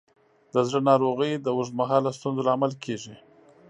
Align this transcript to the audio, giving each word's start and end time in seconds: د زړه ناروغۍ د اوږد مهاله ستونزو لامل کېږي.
د 0.53 0.55
زړه 0.67 0.79
ناروغۍ 0.89 1.31
د 1.39 1.47
اوږد 1.55 1.73
مهاله 1.81 2.09
ستونزو 2.17 2.45
لامل 2.47 2.73
کېږي. 2.83 3.15